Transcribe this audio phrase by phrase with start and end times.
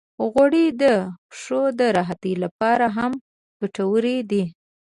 [0.31, 0.83] غوړې د
[1.29, 3.11] پښو د راحتۍ لپاره هم
[3.61, 4.43] ګټورې دي.